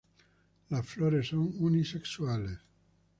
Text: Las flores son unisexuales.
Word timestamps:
Las 0.69 0.87
flores 0.87 1.27
son 1.27 1.53
unisexuales. 1.59 2.57